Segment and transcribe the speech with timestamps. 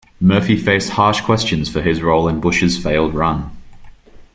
[0.19, 3.51] Murphy faced harsh questions for his role in Bush's failed run.